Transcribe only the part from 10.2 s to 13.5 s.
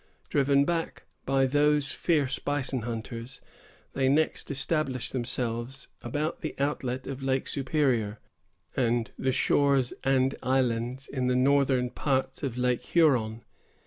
islands in the northern parts of Lake Huron.